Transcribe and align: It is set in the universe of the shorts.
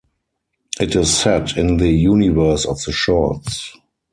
It 0.79 0.95
is 0.95 1.15
set 1.15 1.55
in 1.57 1.77
the 1.77 1.89
universe 1.91 2.65
of 2.65 2.81
the 2.81 2.91
shorts. 2.91 3.75